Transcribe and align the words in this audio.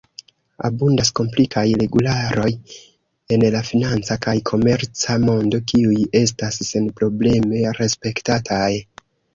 Abundas 0.67 1.11
komplikaj 1.17 1.65
regularoj 1.81 2.47
en 3.37 3.45
la 3.57 3.63
financa 3.69 4.19
kaj 4.27 4.35
komerca 4.53 5.21
mondo 5.29 5.61
kiuj 5.75 6.03
estas 6.25 6.61
senprobleme 6.73 7.65
respektataj. 7.85 8.69